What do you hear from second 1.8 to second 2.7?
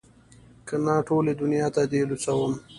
دې لوڅوم.